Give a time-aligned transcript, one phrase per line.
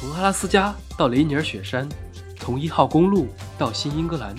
[0.00, 1.86] 从阿拉斯加到雷尼尔雪山，
[2.38, 3.28] 从一号公路
[3.58, 4.34] 到新英格兰，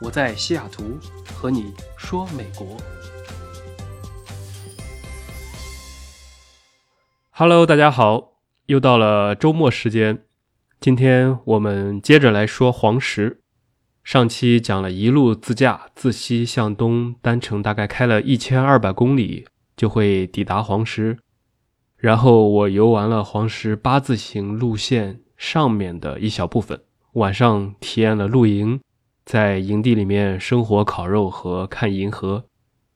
[0.00, 0.98] 我在西雅图
[1.34, 2.74] 和你说美国。
[7.32, 10.24] Hello，大家好，又到了周末时间，
[10.80, 13.42] 今天我们接着来说黄石。
[14.02, 21.18] 上期讲了一路自驾自西向东，单程大概开了一千二百公里，就会抵达黄石。
[21.98, 26.80] 然后我游完了黄石八字形路线上面的一小部分，
[27.14, 28.80] 晚上体验了露营，
[29.24, 32.44] 在营地里面生火烤肉和看银河，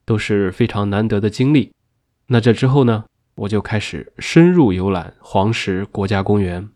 [0.04, 1.72] 都是非常难得的经历。
[2.28, 6.68] 那这之后呢，我就开始深入游览黄石国家公园。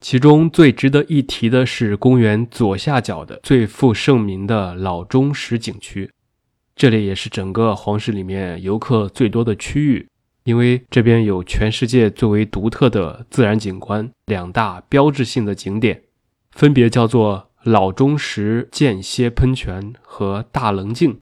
[0.00, 6.08] 其中最值得一提的是公园左下角的最负盛名的老钟石景区，
[6.76, 10.06] 这里也是整个黄石里面游客最多的区域。
[10.44, 16.02] 因为这边有全世界最为独特的自然景观，两大标志性的景点，
[16.50, 21.18] 分别叫做老钟石间歇喷泉和大棱镜。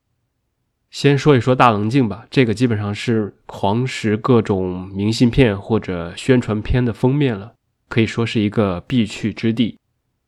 [0.91, 7.55] 先说一说大棱镜吧，这个基本上是黄石各种明信片或者宣传片的封面了，
[7.89, 9.79] 可以说是一个必去之地。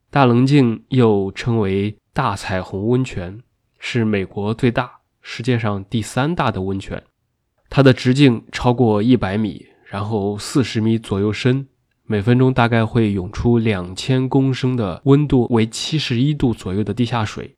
[0.08, 3.40] 大棱镜又称为大彩虹温泉，
[3.80, 7.02] 是美国最大、世界上第三大的温泉。
[7.76, 11.66] 它的直径超过一百米，然后四十米左右深，
[12.04, 17.56] 每分钟大概会涌出两千公升的温度为七十一度左右的地下水。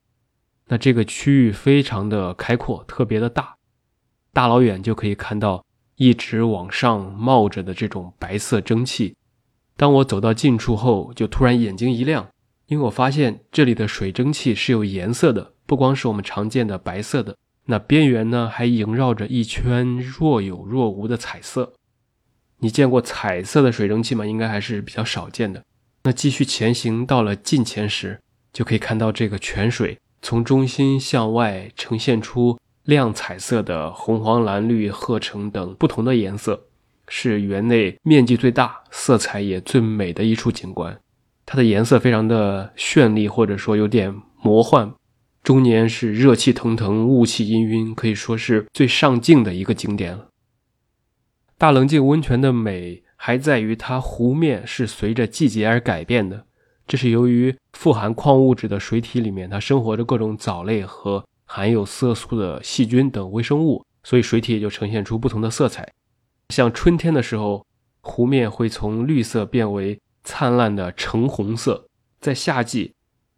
[0.69, 3.57] 那这个区域非常的开阔，特别的大，
[4.33, 5.63] 大老远就可以看到
[5.97, 9.15] 一直往上冒着的这种白色蒸汽。
[9.77, 12.27] 当我走到近处后，就突然眼睛一亮，
[12.69, 17.37] 因为我发现这里的水蒸气是有颜色的，不光是我们常见的白色的。
[17.67, 21.73] 那边缘呢，还萦绕着一圈若有若无的彩色。
[22.61, 24.25] 你见过彩色的水蒸气吗？
[24.25, 25.63] 应该还是比较少见的。
[26.05, 28.21] 那继续前行到了近前时，
[28.53, 36.67] 就可以看到这个泉水从中心向外呈现出亮彩色的红、黄、蓝、绿、褐、橙等不同的颜色，
[37.09, 40.97] 是园内面积最大、色彩也最美的一处景观。
[41.45, 44.93] 它的颜色非常的绚丽，或者说有点魔幻。
[45.47, 50.27] 中年是热气腾腾、雾气氤氲，可以说是最上镜的一个景点了。
[51.57, 56.47] 大棱镜温泉的美还在于它湖面是随着季节而改变的，
[56.89, 65.89] 这是由于富含矿物质的水体里面它生活着各种藻类和含有色素的细菌等微生物，所以水体也就呈现出不同的色彩。
[66.49, 67.65] 像春天的时候，
[68.01, 71.87] 湖面会从绿色变为灿烂的橙红色，
[72.21, 72.96] 在夏季。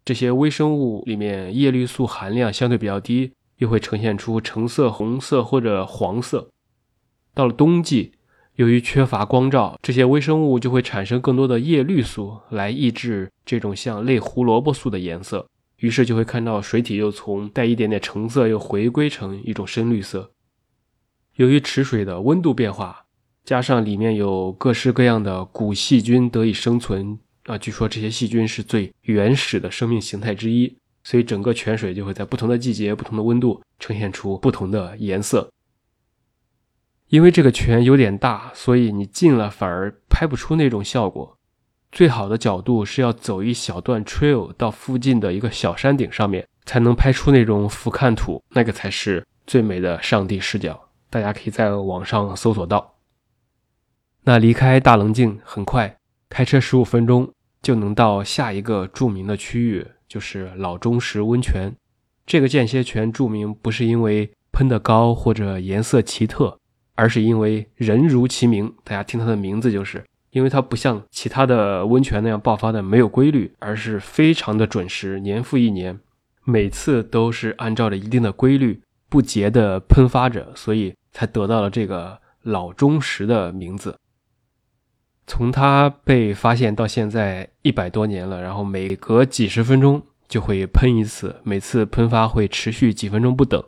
[0.09, 6.49] 这些微生物里面叶绿素含量相对比较低，又会呈现出橙色、红色或者黄色。
[7.35, 8.13] 到了冬季，
[8.55, 20.31] 由于缺乏光照，这些微生物就会产生更多的叶绿素来抑制这种像类胡萝卜素的颜色，于是就会看到水体又从带一点点橙色又回归成一种深绿色。
[21.35, 23.05] 由于池水的温度变化，
[23.45, 27.19] 加上里面有各式各样的古细菌得以生存。
[27.49, 35.51] 啊，据说这些细菌是最原始的生命形态之一，所以整个泉水就会在不同的季节、不同的温度呈现出不同的颜色。
[37.07, 41.35] 因为这个泉有点大，所以你近了反而拍不出那种效果。
[41.91, 50.79] 最好的角度是要走一小段 trail 到附近的一个小山顶上面，才能拍出那种俯瞰图，那个才是最美的上帝视角。
[51.09, 52.99] 大家可以在网上搜索到。
[54.21, 55.97] 那离开大棱镜很快，
[56.29, 57.27] 开车十五分钟。
[57.61, 61.73] 就能到下一个著名的区域，就是老钟石温泉。
[62.25, 66.57] 这个间歇泉著名不是因为喷得高或者颜色奇特，
[66.95, 68.73] 而是因为人如其名。
[68.83, 75.99] 大家听它的名字，就是因为它不像其他的温泉那样爆发的没有规律，而是非常的准时，年复一年，
[76.43, 83.95] 每次都是按照着一定的规律不竭的喷发着，所以才得到了这个老钟石的名字。
[85.29, 93.63] 从它被发现到现在一百多年了，然后每隔几十分钟就会喷一次，每次喷发会持续几分钟不等。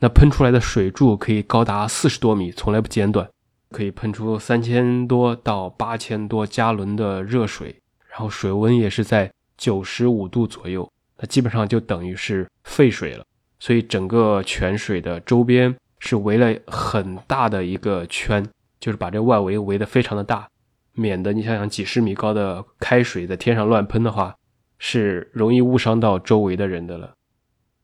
[0.00, 3.30] 那喷出来的水柱可以高达四十多米，从来不间断，
[3.70, 7.76] 可以喷出三千多到八千多加仑的热水，
[8.10, 13.24] 然后水温也是在九十五度左右，那基本上就等于是沸水了。
[13.60, 18.44] 所以整个泉水的周边是围了很大的一个圈，
[18.80, 20.48] 就是把这外围围得非常的大。
[20.96, 24.34] 免得你想想几十米高的开水在天上乱喷的话，
[24.78, 27.14] 是容易误伤到周围的人的了。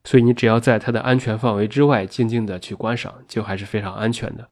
[0.03, 4.49] 所以你只要在它的安全范围之外，静静的去观赏，就还是非常安全的。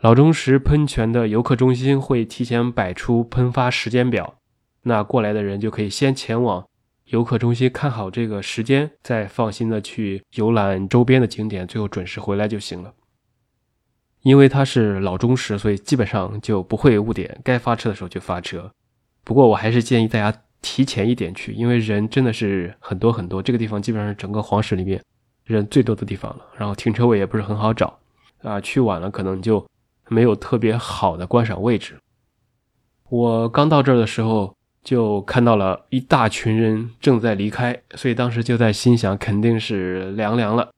[0.00, 4.38] 老钟石喷泉的游客中心会提前摆出喷发时间表，
[4.82, 6.66] 那过来的人就可以先前往
[7.04, 12.94] 游客中心看好这个时间，再放心的去游览周边的景点，最后准时回来就行了。
[14.22, 18.70] 因为它是老忠实，所以基本上就不会误点，该发车的时候就发车。
[19.24, 23.42] 不过我还是建议大家提前一点去，因为人真的是很多很多。
[23.42, 25.02] 这个地方基本上是整个黄石里面
[25.44, 27.98] 人最多的地方了，然后停车位也不是很好找
[28.42, 29.64] 啊，去晚了可能就
[30.08, 31.96] 没有特别好的观赏位置。
[33.08, 40.70] 我刚到这儿的时候就看到了一大群人正在离开，所以当时就在心想，肯定是凉凉了。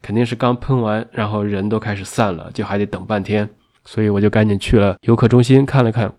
[0.00, 3.48] 肯定是刚喷完，然后人都开始散了，就还得等半天，
[3.84, 6.12] 所以我就赶紧去了游客中心看了看。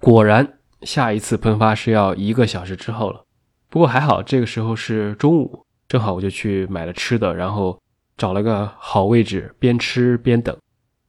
[0.00, 3.24] 果然，下一次喷发是要一个小时之后了。
[3.68, 7.78] 不过还好，这个时候是中午，正好我就去买了吃的，然后
[8.16, 10.56] 找了个好位置，边吃边等。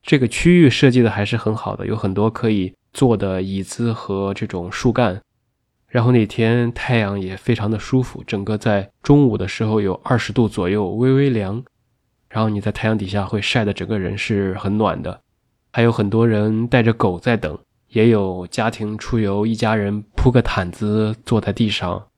[0.04, 5.22] 这个区域设计的还是很好的，有很多可以坐的椅子和这种树干。
[5.88, 11.64] 然后那天太阳也非常的舒服，整个在中午的时候有二十度左右，微微凉。
[12.38, 15.22] 然后你在太阳底下会晒得整个人是很暖的，
[15.74, 17.58] 还有很多人带着狗在等，
[17.88, 22.10] 也有家庭出游，一家人铺个毯子坐在地上，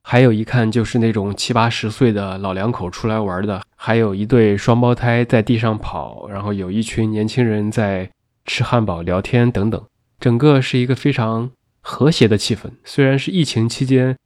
[0.00, 8.10] 还有一看就是那种七八十岁的老两口出来玩的，还有一对双胞胎在地上跑，然后有一群年轻人在
[8.46, 9.84] 吃汉堡聊天等等，
[10.18, 11.50] 整个是一个非常
[11.82, 12.70] 和谐的气氛。
[12.84, 14.16] 虽然是疫情期间，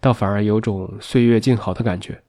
[0.00, 2.22] 倒反而有种岁月静好的感觉。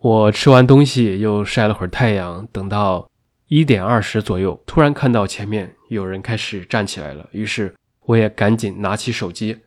[0.00, 3.10] 我吃完东西，又晒了会儿太阳，等到
[3.48, 7.74] 一点二十左右，突然看到前面有人开始站起来了，于是
[8.04, 9.58] 我也赶紧拿起手机。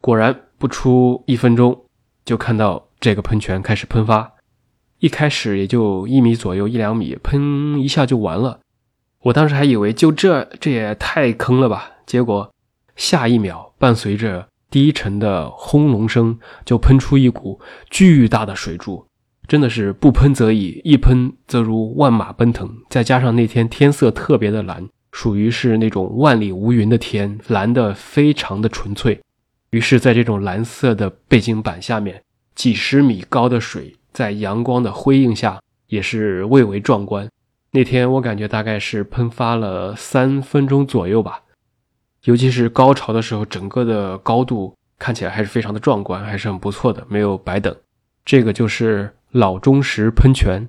[0.00, 1.84] 果然，不出一分钟，
[2.24, 4.32] 就看到这个喷泉开始喷发。
[5.00, 8.60] 一开始也就一米左右，一两米，喷一下就完了。
[9.22, 11.90] 我当时还以为就这，这也太坑了吧。
[12.06, 12.54] 结果
[12.94, 19.08] 下一秒，伴随着低沉的轰隆声，就喷出一股巨大的水柱。
[19.48, 22.70] 真的是不喷则已，一喷则如万马奔腾。
[22.88, 29.20] 再加上那天天色特别的蓝，属于是那种万里无云的天，蓝的非常的纯粹。
[29.70, 32.22] 于是，在这种蓝色的背景板下面，
[32.54, 37.28] 几十米高的水在阳光的辉映下，也是蔚为壮观。
[37.72, 41.42] 那天我感觉大概是喷发了三分钟左右吧，
[42.24, 47.74] 尤其是高潮的时候，整个的高度看起来还是非常的壮观，还是很不错的，没有白等。
[48.24, 49.10] 这个就是。
[49.32, 50.68] 老钟石喷泉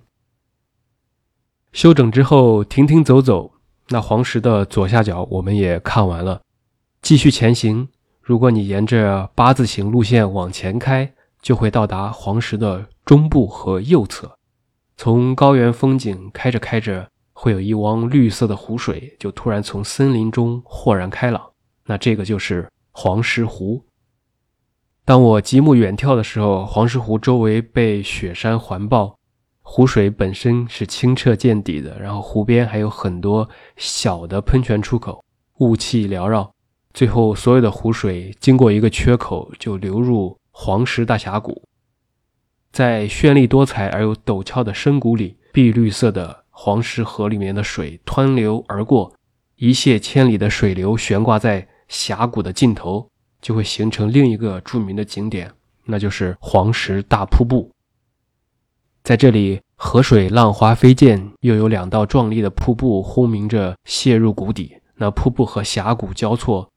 [1.74, 3.52] 修整之后，停停走走，
[3.90, 6.40] 那黄石的左下角我们也看完了。
[7.02, 7.90] 继续前行，
[8.22, 14.32] 如果你沿着八字形路线往前开，就会到达黄石的中部和右侧。
[14.96, 21.52] 从高原风景开着开着，会有一汪绿色的湖水，就突然从森林中豁然开朗。
[21.86, 23.84] 那这个就是黄石湖。
[25.06, 29.18] 当我极目远眺的时候，黄石湖周围被雪山环抱，
[29.62, 35.22] 湖水本身是清澈见底的，然后湖边还有很多小的喷泉出口，
[35.58, 36.50] 雾气缭绕，
[36.94, 41.62] 最后所有的湖水经过一个缺口就流入黄石大峡谷，
[42.72, 49.14] 在绚丽多彩而又陡峭的深谷里，碧绿色的黄石河里面的水湍流而过，
[49.58, 53.10] 一泻千里的水流悬挂在峡谷的尽头。
[53.44, 55.52] 就会形成另一个著名的景点，
[55.86, 57.70] 那就是黄石大瀑布。
[59.04, 64.78] 在这里，河水浪花飞溅，又有两道壮丽的瀑布轰鸣着泻入谷底。
[64.96, 66.70] 那瀑布和峡谷交错，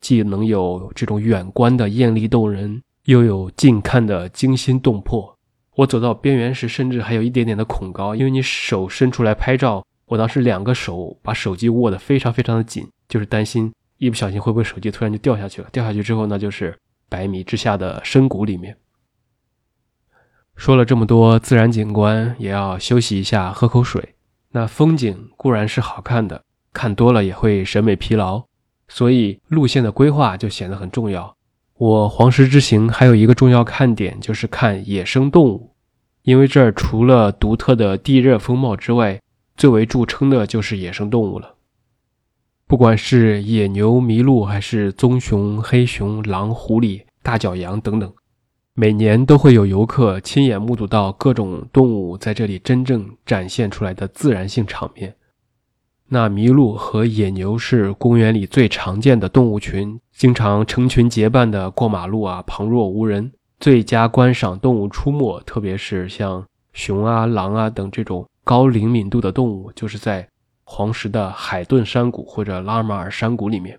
[0.00, 5.36] 既能有这种远观的艳丽动人，又有近看的惊心动魄。
[5.74, 13.72] 我走到边缘时，甚至还有一点点的恐高，因为你手伸出来拍照，我当时两个手把手机握得非常非常的紧，就是担心。
[14.02, 15.68] 一不小心会不会手机突然就掉下去了？
[15.70, 16.76] 掉下去之后，那就是
[17.08, 18.76] 百米之下的深谷里面。
[20.56, 24.16] 说了这么多自然景观，也要休息一下，喝口水。
[24.50, 26.42] 那风景固然是好看的，
[26.72, 28.42] 看多了也会审美疲劳，
[28.88, 31.36] 所以路线的规划就显得很重要。
[31.74, 35.76] 我黄石之行还有一个重要看点就是看野生动物，
[36.22, 39.20] 因为这儿除了独特的地热风貌之外，
[39.56, 41.54] 最为著称的就是野生动物了。
[42.72, 48.10] 不管是野牛、麋鹿，还是棕熊、黑熊、狼、狐狸、大角羊等等，
[48.72, 55.14] 每年都会有游客亲眼目睹到各种动物在这里真正展现出来的自然性场面。
[56.08, 63.30] 那麋鹿和野牛是公园里最常见的动物群，经常成群结伴的过马路啊，旁若无人。
[63.60, 70.26] 最佳观赏动物出没，特别是像熊啊、狼啊等这种高灵敏度的动物，就是在。
[70.74, 73.78] 黄石的海顿山谷或者拉马尔山谷里面。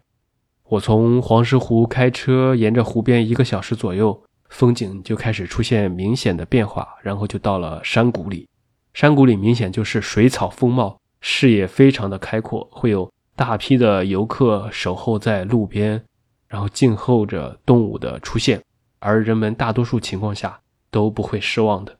[0.65, 8.47] 我从黄石湖开车，沿着湖边一个小时左右，风景就开始出现明显的变化，然后就到了山谷里。
[8.93, 15.99] 山谷里明显就是水草丰茂，视野非常的开阔，会有大批的游客守候在路边，
[16.47, 18.61] 然后静候着动物的出现，
[18.99, 20.59] 而人们大多数情况下
[20.91, 21.97] 都不会失望的。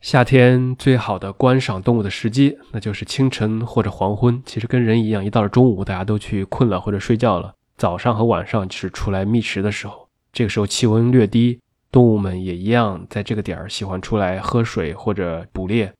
[0.00, 4.40] 夏天最好的观赏动物的时机，那就是清晨或者黄昏。
[4.46, 7.54] 其实跟人一样，一到了中午，大家都去困了或者睡觉了。
[7.76, 11.60] 早上和晚上是出来觅食的时候，这个时候气温略低，
[11.90, 15.92] 动物们也一样在这个点儿喜欢出来喝水或者捕猎。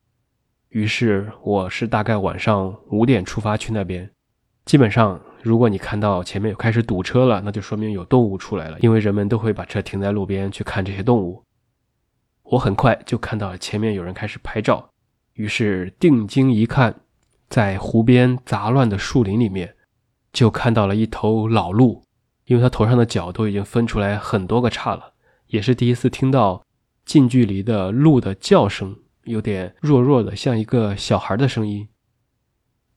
[0.68, 4.08] 于是我是大概晚上五点出发去那边。
[4.66, 11.42] 基本上，如果你看到前面有开始堵车了，那就说明有动物出来了，因为人们都会把车停在路边去看这些动物。
[12.50, 14.88] 我很快就看到前面有人开始拍照，
[15.34, 17.00] 于是定睛一看，
[17.48, 19.74] 在湖边杂乱的树林里面，
[20.32, 22.04] 就看到了一头老鹿，
[22.44, 25.14] 因为它头上的角都已经分出来很多个叉了，
[25.48, 26.62] 也是第一次听到
[27.04, 31.88] 近距离的鹿的叫声，有点弱弱的，像一个小孩的声音。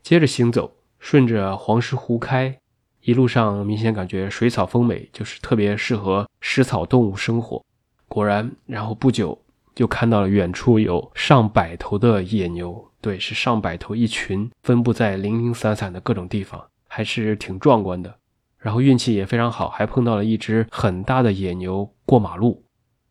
[0.04, 2.60] 接着行走，顺着黄石湖开，
[3.02, 7.66] 一路上明显感觉水草丰美，就是特别适合食草动物生活。
[8.10, 9.40] 果然，然后不久
[9.74, 18.14] 就看到了远处有上百头的野牛，对，是上百头一群，分布在零零散散的各种地方，还是挺壮观的。
[18.58, 22.64] 然后运气也非常好，还碰到了一只很大的野牛过马路，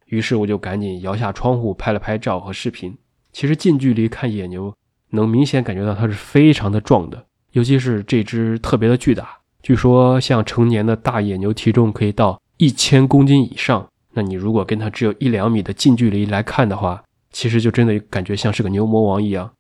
[0.06, 2.94] 于是我就赶紧摇下窗户拍了拍照和视频。
[3.32, 4.74] 其实近距离看野牛，
[5.10, 9.38] 能明显感觉到它是非常的壮的，尤其是这只特别的巨大。
[9.62, 13.88] 据说像成年的大野牛体重可以到一千公斤以上。
[14.14, 19.52] 那你如果跟它只有一两米的近距离来看的话，其实就真的感觉像是个牛魔王一样。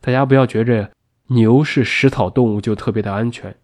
[0.00, 0.90] 大家不要觉着
[1.28, 3.54] 牛是食草动物就特别的安全。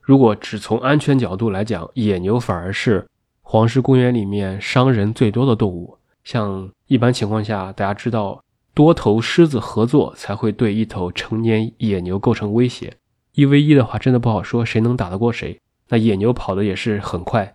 [0.00, 3.06] 如果只从安全角度来讲，野牛反而是
[3.42, 5.98] 黄石公园里面伤人最多的动物。
[6.24, 8.42] 像一般情况下，大家知道
[8.72, 12.92] 多头狮子合作才会对一头成年野牛构成威胁。
[13.34, 15.60] 一 v 一的话，真的不好说谁能打得过谁。
[15.88, 17.54] 那野牛跑的也是很快。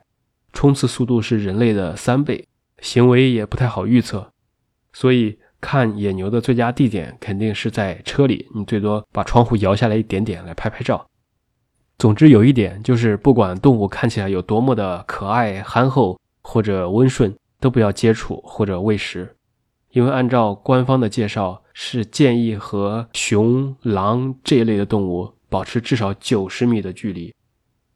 [0.53, 2.47] 冲刺速度是人类的三倍，
[2.79, 4.31] 行为也不太好预测，
[4.93, 11.05] 所以看野牛的最佳地点肯定是在车里，你最多把窗户摇下来一点点来拍拍照。
[11.97, 19.35] 总之有一点就是，不管动物看起来有多么的可爱、憨厚或者温顺，都不要接触或者喂食，
[19.91, 27.31] 因为按照官方的介绍是建议和熊、狼这一类的动物保持至少九十米的距离。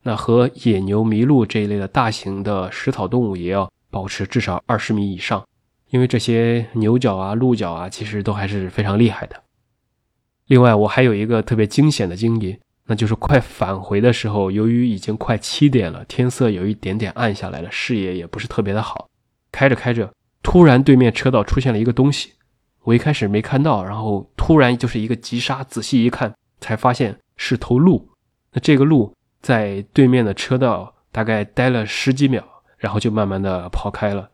[0.08, 5.44] 那和野牛、麋鹿这一类的大型的食草动物也要保持至少二十米以上，
[5.90, 9.42] 因为这些牛角啊、鹿角啊，其实都还是非常厉害的。
[10.46, 19.10] 另外，我还有一个特别惊险的经历，那就是快返回的时候，由于已经快七点了，天色有一点点暗下来了，视野也不是特别的好。
[19.52, 22.34] 开着开着，突然对面车道出现了一个东西，
[22.84, 28.08] 我一开始没看到，然后突然就是一个急刹，仔细一看，才发现是头鹿。
[28.54, 29.15] 那这个鹿。
[29.46, 32.44] 在对面的车道大概待了十几秒，
[32.80, 34.32] 然后就慢慢的跑开了。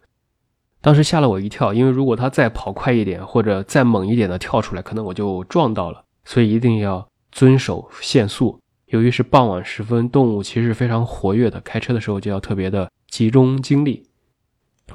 [0.79, 6.05] 当时吓了我一跳，因为如果他再跑快一点，或者再猛一点的跳出来，可能我就撞到了。
[6.23, 8.57] 所以一定要遵守限速。
[8.85, 14.07] 由于是傍晚时分，动物其实非常活跃的，开车的时候就要特别的集中精力。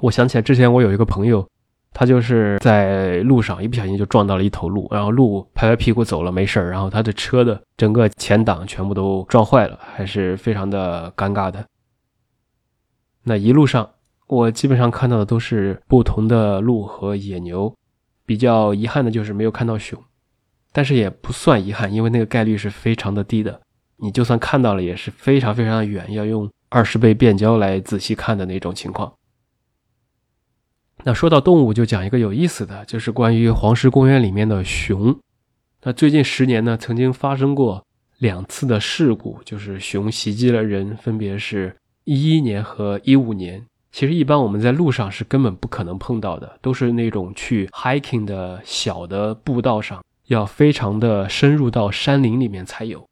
[0.01, 1.47] 我想起来之前我有一个朋友。
[1.99, 6.71] 他就是在路上一不小心就撞到了一头鹿，然后鹿拍拍屁股走了，没事儿。
[6.71, 11.65] 然后他的车的整个前挡全部都撞坏了，还是非常的尴尬的。
[13.23, 13.89] 那一路上
[14.27, 17.75] 我基本上看到的都是不同的鹿和野牛，
[18.27, 19.99] 比较遗憾的就是没有看到熊，
[20.73, 23.59] 但是也不算遗憾，因为那个概率是非常的低的。
[23.97, 29.11] 你就算看到了，也是非常非常的远，要用二十倍变焦来仔细看的那种情况。
[31.05, 35.17] 那说到动物，就讲一个有意思的，就是关于黄石公园里面的熊。
[35.83, 37.85] 那最近十年呢，曾经发生过
[38.19, 43.65] 两次的事故，就是熊袭击了人，分别是一一年和一五年。
[43.93, 53.07] 其实一般我们在路上是根本不可能碰到的，都是那种去 hiking 的小的步道上，要非常的深入到山林里面才有。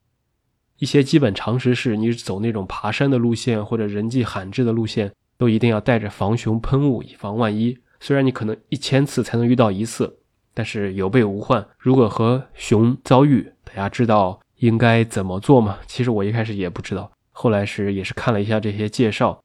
[0.79, 7.79] 一些基本常识是，你走那种爬山的路线或者人迹罕至的路线，都一定要带着防熊喷雾，以防万一。
[8.01, 10.19] 虽然你可能一千次才能遇到一次，
[10.53, 11.67] 但是有备无患。
[11.79, 15.79] 如果和熊遭遇，大家知道应该怎么做吗？
[15.87, 19.43] 其实我一开始也不知道，后来是也是看了一下这些介绍。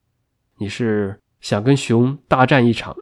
[0.57, 2.95] 你是想跟熊大战一场，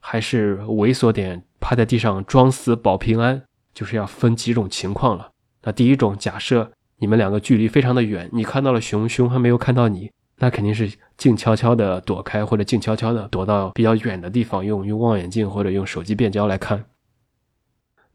[0.00, 3.42] 还是猥琐点趴在地上装死保平安？
[3.72, 5.30] 就是要分几种情况了。
[5.62, 16.84] 那第一种，假设你们两个距离非常的远，你看到了熊，熊还没有看到你，那肯定是静悄悄的躲开，或者静悄悄的躲到比较远的地方，用用望远镜或者用手机变焦来看。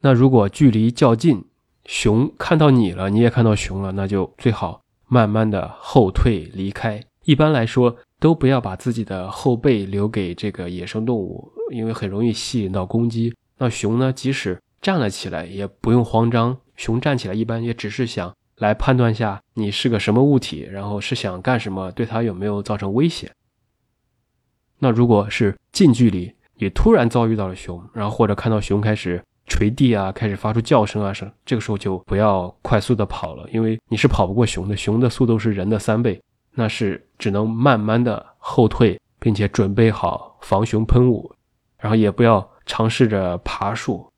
[0.00, 1.44] 那如果距离较近，
[1.84, 7.02] 熊看到你了，你也看到熊了，那就最好慢慢的后退离开。
[7.24, 13.34] 一般来说，都不要把自己的后背留给这个野生动物，因为很容易吸引到攻击。
[13.58, 16.56] 那熊呢，即使站了起来，也不用慌张。
[16.76, 23.32] 熊站起来一般也只是想来判断下你是个什么物体，然后是想干什么，对它有没有造成威胁。
[24.78, 41.34] 那如果是近距离，你突然遭遇到了熊，然后或者看到熊开始捶地啊，开始发出叫声啊声，这个时候就不要快速的跑了，因为你是跑不过熊的，熊的速度是人的三倍，那是只能慢慢的后退，并且准备好防熊喷雾，
[41.78, 44.09] 然后也不要尝试着爬树。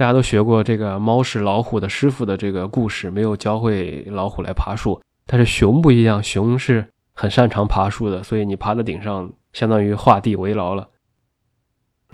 [0.00, 4.98] 大家都学过这个猫是老虎的师傅的这个故事，没有教会老虎来爬树。
[5.26, 10.88] 但是熊不一样，熊是很擅长爬树的，所以你爬到顶上，相当于画地为牢了。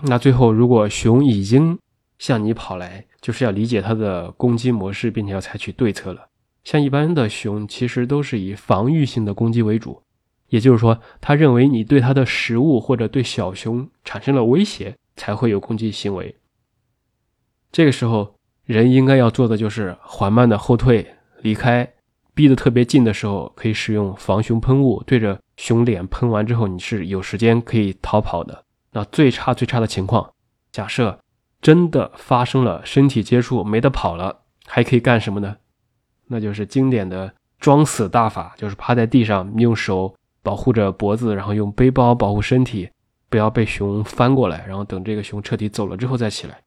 [0.01, 1.79] 那最后，如果熊已经
[2.19, 6.27] 向你跑来，就是要理解它的攻击模式，并且要采取对策了。
[6.65, 10.01] 像一般的熊，其实都是以防御性的攻击为主，
[10.49, 16.35] 也就是说，它认为你对它的食物或者对小熊产生了威胁，才会有攻击行为。
[17.77, 18.33] 这个时候，
[18.65, 21.87] 人应该要做的就是缓慢的后退离开，
[22.33, 28.63] 逼得特别近的时候，可以使用防熊喷雾对着熊脸喷完之后，你是有时间可以逃跑的。
[28.93, 30.27] 那最差最差的情况，
[30.71, 31.19] 假设
[31.61, 35.57] 真的发生了身体接触，没得跑了，还可以干什么呢？
[36.25, 42.89] 那就是经典的装死大法，就是趴在地上，用手保护着脖子，然后用背包保护身体，
[43.29, 46.59] 不要被熊翻过来，然后等这个熊彻底走了之后再起来。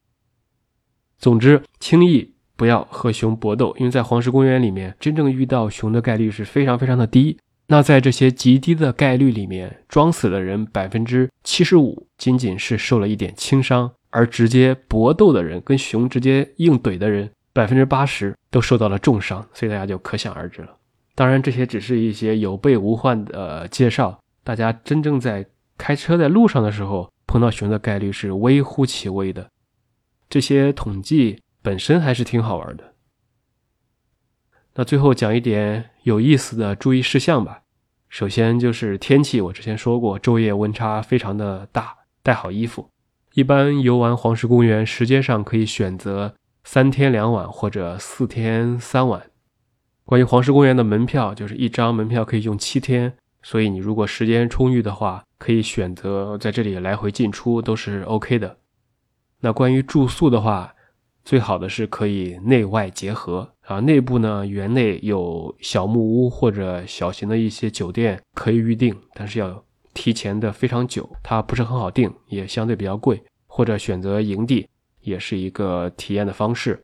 [1.21, 7.37] 总之，轻易不要和熊搏斗，因为在黄石公园里面，真正遇到熊的概率是非常非常的低。
[7.67, 19.47] 那在这些极低的概率里面，装死的人百分之七十五仅仅是受了一点轻伤，而直接搏斗的人，跟熊直接硬怼的人，百分之八十都受到了重伤。
[19.53, 20.71] 所以大家就可想而知了。
[21.15, 25.45] 当然，这些只是一些有备无患的介绍，大家真正在
[25.77, 29.47] 开车在路上的时候碰到熊的概率是微乎其微的。
[30.31, 32.95] 这些统计本身还是挺好玩的。
[34.77, 37.63] 那最后讲一点有意思的注意事项吧。
[38.09, 42.89] 首先就是天气，我之前说过，昼夜温差非常的大，带好衣服。
[43.35, 49.31] 一般游玩黄石公园，时间上可以选择三天两晚或者四天三晚。
[50.05, 53.13] 关于黄石公园的门票，就是一张门票可以用七天，
[53.43, 58.59] 所以你如果时间充裕的话，可以选择在这里来回进出都是 OK 的。
[59.41, 60.75] 那关于住宿的话，
[61.25, 63.81] 最好的是可以内外结合啊。
[63.81, 73.23] 内部呢，园内有小木屋或者小型的一些酒店可以预定，但是要提前的非常久，它不是很好定，也相对比较贵。
[73.53, 74.69] 或者选择营地
[75.01, 76.81] 也是一个体验的方式。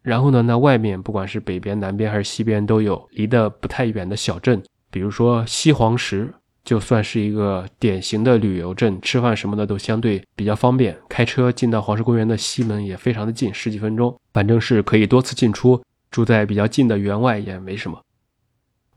[0.00, 6.32] 然后呢，那外面不管是北边、南边还是西边，都有离得不太远的小镇，比如说西黄石。
[6.66, 10.98] 就算是一个典型的旅游镇，吃饭什么的都相对比较方便。
[11.08, 14.14] 开车进到黄石公园的西门也非常的近，十几分钟。
[14.32, 18.02] 反正是可以多次进出，住在比较近的园外也没什么。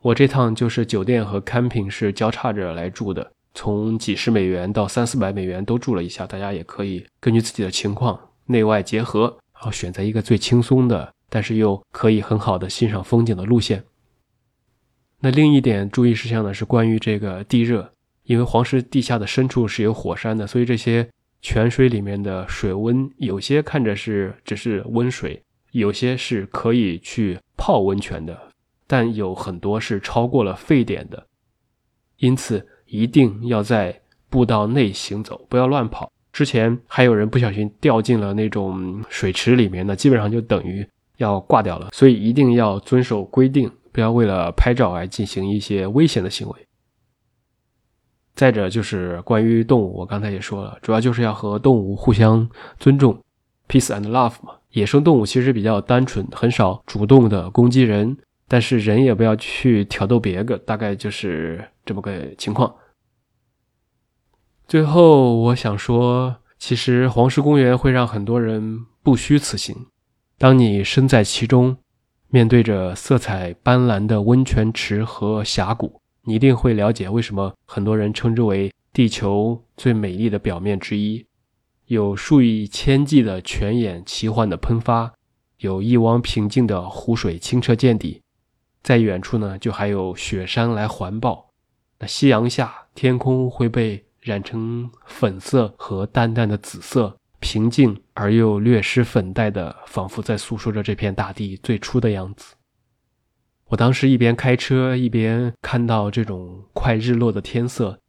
[0.02, 6.26] 我这趟就是酒店和 camping 是交叉着来住的，从几十美元到三四百美元都住了一下。
[6.26, 13.84] 大家也可以根据自己的情况内外结合，然后选择一个最轻松的，但是又可以很好的欣赏风景的路线。
[15.22, 17.92] 那另一点注意事项呢，是关于这个地热，
[18.24, 21.10] 因为黄石地下的深处是有火山的，所以这些
[21.42, 28.38] 泉水里面的水温有些看着是只是温水，有些是可以去泡温泉的，
[28.88, 31.28] 但有很多是超过了沸点的，
[32.18, 36.12] 因此一定要在步道内行走，不要乱跑。
[36.32, 43.70] 之前还有人不小心掉进了那种水池里面呢，基本上就等于要挂掉了，所以一定要遵守规定。
[44.00, 46.68] 不要为了拍照而进行一些危险的行为。
[48.34, 53.22] 再者就是关于动物，我刚才也说了，主要就是要和动物互相尊重
[53.68, 54.54] ，peace and love 嘛。
[54.70, 62.74] 野生动物其实比较单纯，很少主动的攻击人，但是人也不要去挑逗别个，大概就是这么个情况。
[64.66, 69.76] 最后我想说，其实黄石公园会让很多人不虚此行，
[70.38, 71.76] 当你身在其中。
[72.32, 81.26] 面对着色彩斑斓的温泉池和峡谷，你一定会了解为什么很多人称之为地球最美丽的表面之一。
[81.88, 85.12] 有数以千计的泉眼奇幻的喷发，
[85.58, 88.22] 有一汪平静的湖水清澈见底，
[88.84, 91.50] 在远处呢，就还有雪山来环抱。
[91.98, 102.56] 那夕阳下，天空会被染成粉色和淡淡的紫色，平静而又略施粉黛的，仿佛在诉说着这片大地最初的样子。
[103.66, 108.00] 我当时一边开车，一边看到这种快日落的天色，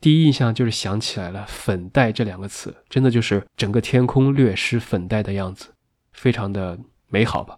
[0.00, 5.68] 第一印象就是想起来了“粉黛”这两个词，真的就是整个天空略施粉黛的样子，
[6.12, 6.78] 非常的。
[7.08, 7.56] 美好吧？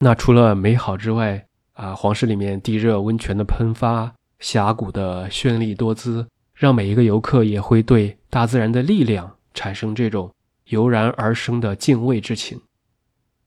[0.00, 10.32] 那除了美好之外，啊，黄石里面地热温泉的喷发，峡谷的绚丽多姿，让每一个游客也会对大自然的力量产生这种
[10.66, 12.60] 油然而生的敬畏之情。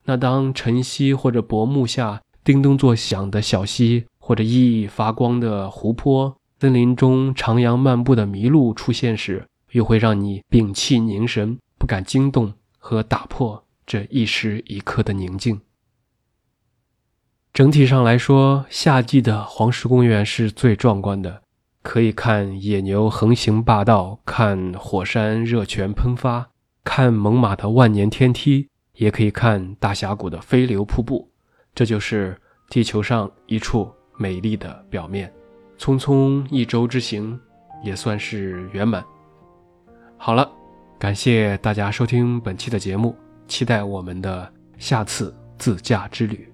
[0.03, 13.63] 那当晨曦或者薄暮下叮咚作响的小溪，或者熠熠发光的湖泊，森林中徜徉漫步的麋鹿出现时，又会让你屏气凝神，不敢惊动和打破。
[13.85, 15.61] 这一时一刻的宁静。
[17.53, 21.41] 整体上来说，夏季的黄石公园是最壮观的，
[21.81, 26.49] 可以看野牛横行霸道，看火山热泉喷发，
[26.83, 31.27] 看猛犸的万年天梯，也可以看大峡谷的飞流瀑布。
[31.73, 32.39] 这就是
[32.69, 35.31] 地球上一处美丽的表面。
[35.79, 37.39] 匆匆一周之行，
[37.83, 39.03] 也算是圆满。
[40.17, 40.47] 好了，
[40.99, 43.15] 感谢大家收听本期的节目。
[43.47, 46.50] 期待我们的下次自驾之旅。